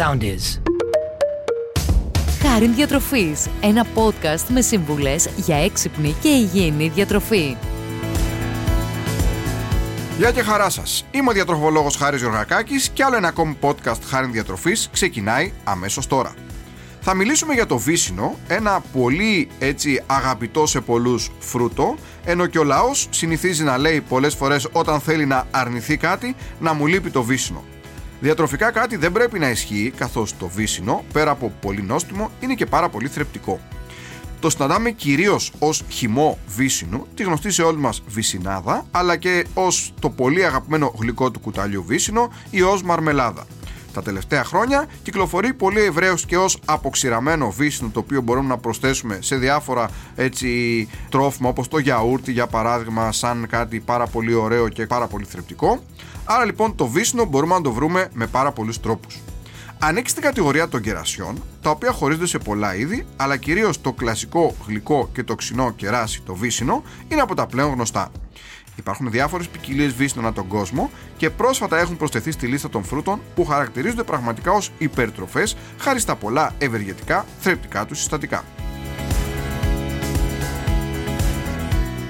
[0.00, 0.60] sound is.
[2.42, 7.56] Χάριν Διατροφής, ένα podcast με σύμβουλες για έξυπνη και υγιεινή διατροφή.
[10.18, 11.06] Γεια και χαρά σας.
[11.10, 16.34] Είμαι ο διατροφολόγος Χάρης Γεωργακάκης και άλλο ένα ακόμη podcast Χάριν Διατροφής ξεκινάει αμέσως τώρα.
[17.00, 22.64] Θα μιλήσουμε για το βύσινο, ένα πολύ έτσι αγαπητό σε πολλούς φρούτο, ενώ και ο
[22.64, 27.22] λαός συνηθίζει να λέει πολλές φορές όταν θέλει να αρνηθεί κάτι, να μου λείπει το
[27.22, 27.64] βύσινο.
[28.20, 32.66] Διατροφικά κάτι δεν πρέπει να ισχύει, καθώς το βύσινο, πέρα από πολύ νόστιμο, είναι και
[32.66, 33.60] πάρα πολύ θρεπτικό.
[34.40, 39.94] Το συναντάμε κυρίως ως χυμό βύσινου, τη γνωστή σε όλοι μας βυσινάδα, αλλά και ως
[40.00, 43.46] το πολύ αγαπημένο γλυκό του κουταλιού βύσινο ή ως μαρμελάδα.
[43.92, 49.18] Τα τελευταία χρόνια κυκλοφορεί πολύ ευρέως και ως αποξηραμένο βύσινο το οποίο μπορούμε να προσθέσουμε
[49.20, 54.86] σε διάφορα έτσι τρόφιμα όπως το γιαούρτι για παράδειγμα σαν κάτι πάρα πολύ ωραίο και
[54.86, 55.82] πάρα πολύ θρεπτικό.
[56.24, 59.20] Άρα λοιπόν το βύσινο μπορούμε να το βρούμε με πάρα πολλούς τρόπους.
[59.78, 64.54] Ανήκει στην κατηγορία των κερασιών, τα οποία χωρίζονται σε πολλά είδη, αλλά κυρίως το κλασικό
[64.66, 68.10] γλυκό και το ξινό κεράσι, το βύσινο, είναι από τα πλέον γνωστά.
[68.80, 73.20] Υπάρχουν διάφορες ποικιλίε βύσινων ανά τον κόσμο και πρόσφατα έχουν προσθεθεί στη λίστα των φρούτων
[73.34, 78.44] που χαρακτηρίζονται πραγματικά ως υπερτροφές χάρη στα πολλά ευεργετικά θρεπτικά τους συστατικά.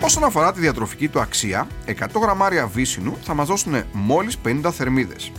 [0.00, 5.32] Όσον αφορά τη διατροφική του αξία, 100 γραμμάρια βύσινου θα μας δώσουν μόλις 50 θερμίδες.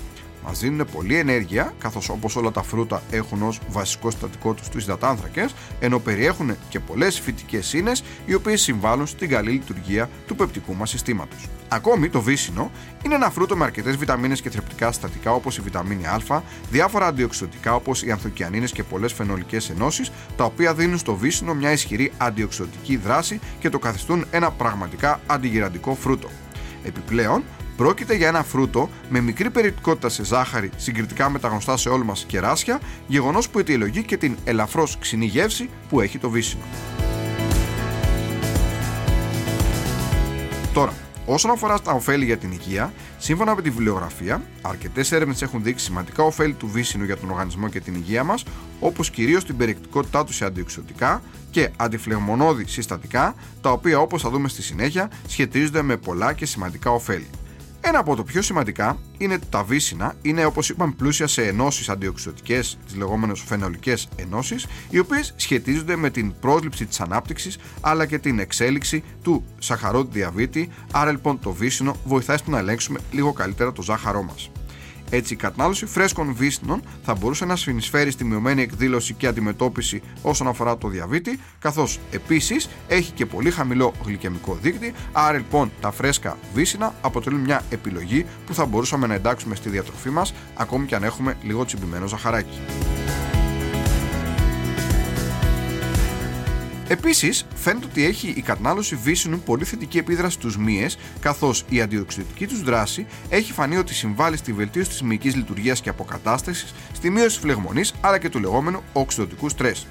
[0.46, 4.84] Μας δίνουν πολλή ενέργεια, καθώς όπως όλα τα φρούτα έχουν ως βασικό συστατικό τους τους
[4.84, 10.76] υδατάνθρακες, ενώ περιέχουν και πολλές φυτικές ίνες, οι οποίες συμβάλλουν στην καλή λειτουργία του πεπτικού
[10.76, 11.48] μας συστήματος.
[11.68, 12.72] Ακόμη, το βύσινο
[13.06, 17.76] είναι ένα φρούτο με αρκετές βιταμίνες και θρεπτικά συστατικά όπως η βιταμίνη Α, διάφορα αντιοξυδοτικά
[17.76, 22.98] όπως οι ανθοκιανίνες και πολλές φαινολικές ενώσεις, τα οποία δίνουν στο βύσινο μια ισχυρή αντιοξυδοτική
[22.98, 26.30] δράση και το καθιστούν ένα πραγματικά αντιγυραντικό φρούτο.
[26.84, 27.44] Επιπλέον,
[27.82, 32.06] Πρόκειται για ένα φρούτο με μικρή περιεκτικότητα σε ζάχαρη συγκριτικά με τα γνωστά σε όλου
[32.06, 36.62] μας κεράσια, γεγονός που αιτιολογεί και την ελαφρώς ξινή γεύση που έχει το βύσινο.
[40.74, 40.94] Τώρα,
[41.26, 45.86] όσον αφορά στα ωφέλη για την υγεία, σύμφωνα με τη βιβλιογραφία, αρκετές έρευνες έχουν δείξει
[45.86, 48.44] σημαντικά ωφέλη του βύσινου για τον οργανισμό και την υγεία μας,
[48.80, 54.50] όπως κυρίως την περιεκτικότητά του σε αντιοξωτικά και αντιφλεγμονώδη συστατικά, τα οποία όπως θα δούμε
[54.50, 57.28] στη συνέχεια σχετίζονται με πολλά και σημαντικά ωφέλη.
[57.84, 62.78] Ένα από το πιο σημαντικά είναι τα βύσινα, είναι όπως είπαμε πλούσια σε ενώσεις αντιοξυδοτικές,
[62.86, 68.40] τις λεγόμενες φαινολικές ενώσεις, οι οποίες σχετίζονται με την πρόσληψη της ανάπτυξης αλλά και την
[68.40, 73.82] εξέλιξη του σαχαρότη διαβήτη, άρα λοιπόν το βύσινο βοηθάει στο να ελέγξουμε λίγο καλύτερα το
[73.82, 74.52] ζάχαρό μας.
[75.14, 80.48] Έτσι, η κατανάλωση φρέσκων βύσινων θα μπορούσε να συνεισφέρει στη μειωμένη εκδήλωση και αντιμετώπιση όσον
[80.48, 84.94] αφορά το διαβήτη, καθώς επίσης έχει και πολύ χαμηλό γλυκαιμικό δείκτη.
[85.12, 90.10] Άρα, λοιπόν, τα φρέσκα βύσινα αποτελούν μια επιλογή που θα μπορούσαμε να εντάξουμε στη διατροφή
[90.10, 92.60] μας, ακόμη και αν έχουμε λίγο τσιμπημένο ζαχαράκι.
[96.92, 102.48] Επίσης, φαίνεται ότι έχει η κατανάλωση βύσινου πολύ θετική επίδραση στους μύες, καθώς η αντιοξυδοτική
[102.48, 107.28] τους δράση έχει φανεί ότι συμβάλλει στη βελτίωση της μυϊκής λειτουργίας και αποκατάστασης, στη μείωση
[107.28, 109.88] της φλεγμονής αλλά και του λεγόμενου οξυδοτικού στρες.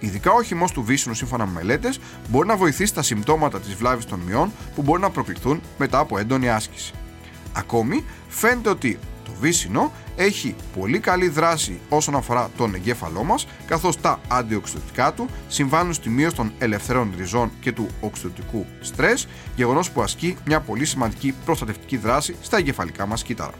[0.00, 4.04] Ειδικά ο χυμό του βύσινου, σύμφωνα με μελέτες, μπορεί να βοηθήσει τα συμπτώματα της βλάβης
[4.04, 6.92] των μειών που μπορεί να προκληθούν μετά από έντονη άσκηση.
[7.52, 8.98] Ακόμη, φαίνεται ότι
[9.32, 15.28] το βύσινο έχει πολύ καλή δράση όσον αφορά τον εγκέφαλό μας, καθώς τα αντιοξυδοτικά του
[15.48, 20.84] συμβάλλουν στη μείωση των ελευθερών ριζών και του οξυδοτικού στρες, γεγονός που ασκεί μια πολύ
[20.84, 23.54] σημαντική προστατευτική δράση στα εγκεφαλικά μας κύτταρα.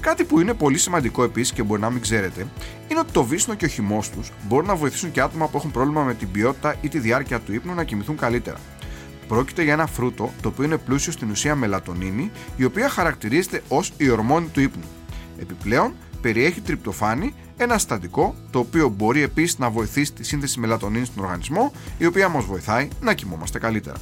[0.00, 2.46] Κάτι που είναι πολύ σημαντικό επίσης και μπορεί να μην ξέρετε,
[2.88, 5.70] είναι ότι το βύσινο και ο χυμός τους μπορούν να βοηθήσουν και άτομα που έχουν
[5.70, 8.58] πρόβλημα με την ποιότητα ή τη διάρκεια του ύπνου να κοιμηθούν καλύτερα.
[9.28, 13.92] Πρόκειται για ένα φρούτο το οποίο είναι πλούσιο στην ουσία μελατονίνη, η οποία χαρακτηρίζεται ως
[13.96, 14.82] η ορμόνη του ύπνου.
[15.42, 21.24] Επιπλέον, περιέχει τριπτοφάνη, ένα συστατικό το οποίο μπορεί επίσης να βοηθήσει τη σύνθεση μελατονίνης στον
[21.24, 23.96] οργανισμό, η οποία μα βοηθάει να κοιμόμαστε καλύτερα.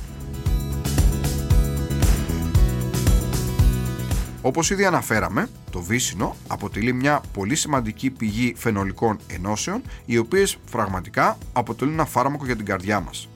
[4.43, 11.39] Όπως ήδη αναφέραμε, το βύσινο αποτελεί μια πολύ σημαντική πηγή φαινολικών ενώσεων, οι οποίες πραγματικά
[11.53, 13.30] αποτελούν ένα φάρμακο για την καρδιά μας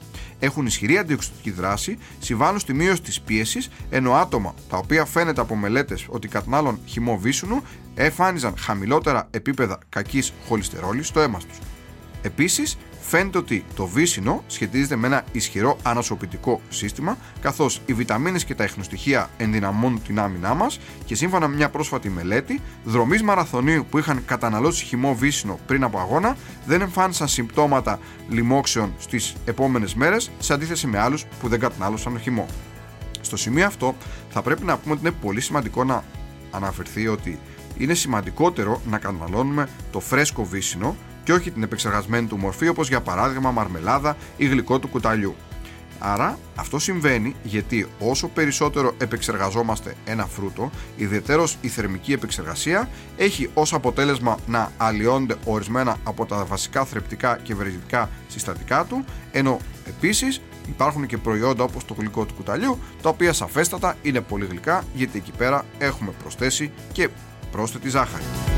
[0.44, 5.56] έχουν ισχυρή αντιοξυδοτική δράση, συμβάλλουν στη μείωση της πίεσης, ενώ άτομα τα οποία φαίνεται από
[5.56, 7.62] μελέτες ότι κατανάλων χυμό βύσουνου
[7.94, 11.58] εφάνιζαν χαμηλότερα επίπεδα κακής χολυστερόλης στο αίμα τους.
[12.22, 18.54] Επίσης, φαίνεται ότι το βύσινο σχετίζεται με ένα ισχυρό ανασωπητικό σύστημα, καθώς οι βιταμίνες και
[18.54, 23.98] τα εχνοστοιχεία ενδυναμώνουν την άμυνά μας και σύμφωνα με μια πρόσφατη μελέτη, δρομή μαραθωνίου που
[23.98, 26.36] είχαν καταναλώσει χυμό βύσινο πριν από αγώνα
[26.66, 27.98] δεν εμφάνισαν συμπτώματα
[28.28, 32.46] λοιμόξεων στις επόμενες μέρες σε αντίθεση με άλλους που δεν κατανάλωσαν χυμό.
[33.20, 33.94] Στο σημείο αυτό
[34.30, 36.04] θα πρέπει να πούμε ότι είναι πολύ σημαντικό να
[36.50, 37.38] αναφερθεί ότι
[37.78, 43.00] είναι σημαντικότερο να καταναλώνουμε το φρέσκο βύσινο και όχι την επεξεργασμένη του μορφή όπως για
[43.00, 45.34] παράδειγμα μαρμελάδα ή γλυκό του κουταλιού.
[45.98, 53.72] Άρα αυτό συμβαίνει γιατί όσο περισσότερο επεξεργαζόμαστε ένα φρούτο, ιδιαίτερος η θερμική επεξεργασία έχει ως
[53.72, 61.06] αποτέλεσμα να αλλοιώνται ορισμένα από τα βασικά θρεπτικά και βεριδικά συστατικά του, ενώ επίσης υπάρχουν
[61.06, 65.32] και προϊόντα όπως το γλυκό του κουταλιού, τα οποία σαφέστατα είναι πολύ γλυκά γιατί εκεί
[65.36, 67.08] πέρα έχουμε προσθέσει και
[67.50, 68.53] πρόσθετη ζάχαρη.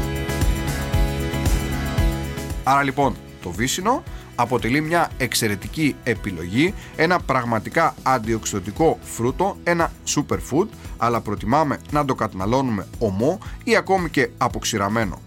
[2.69, 4.03] Άρα λοιπόν το βύσινο
[4.35, 10.67] αποτελεί μια εξαιρετική επιλογή, ένα πραγματικά αντιοξυδοτικό φρούτο, ένα superfood,
[10.97, 15.19] αλλά προτιμάμε να το καταναλώνουμε ομό ή ακόμη και αποξηραμένο.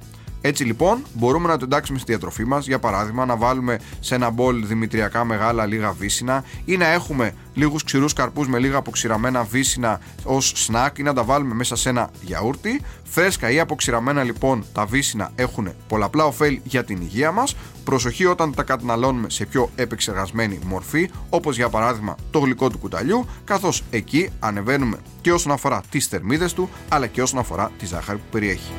[0.42, 4.30] Έτσι λοιπόν μπορούμε να το εντάξουμε στη διατροφή μας, για παράδειγμα να βάλουμε σε ένα
[4.30, 10.00] μπολ δημητριακά μεγάλα λίγα βύσινα ή να έχουμε λίγους ξηρούς καρπούς με λίγα αποξηραμένα βύσινα
[10.24, 12.82] ως σνακ ή να τα βάλουμε μέσα σε ένα γιαούρτι.
[13.04, 17.56] Φρέσκα ή αποξηραμένα λοιπόν τα βύσινα έχουν πολλαπλά ωφέλη για την υγεία μας.
[17.84, 23.26] Προσοχή όταν τα καταναλώνουμε σε πιο επεξεργασμένη μορφή όπως για παράδειγμα το γλυκό του κουταλιού
[23.44, 28.18] καθώς εκεί ανεβαίνουμε και όσον αφορά τις θερμίδες του αλλά και όσον αφορά τη ζάχαρη
[28.18, 28.72] που περιέχει.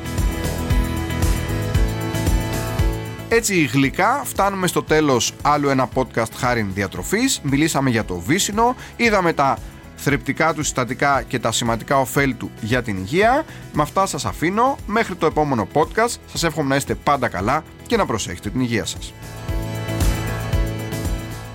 [3.33, 7.41] Έτσι γλυκά φτάνουμε στο τέλος άλλου ένα podcast χάριν διατροφής.
[7.43, 9.59] Μιλήσαμε για το βύσινο, είδαμε τα
[9.97, 13.45] θρεπτικά του συστατικά και τα σημαντικά ωφέλη του για την υγεία.
[13.73, 14.77] Με αυτά σας αφήνω.
[14.87, 16.15] Μέχρι το επόμενο podcast.
[16.27, 19.13] Σας εύχομαι να είστε πάντα καλά και να προσέχετε την υγεία σας.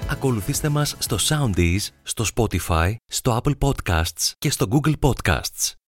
[0.10, 5.76] Ακολουθήστε μας στο Soundees, στο Spotify, στο Apple Podcasts και στο Google Podcasts.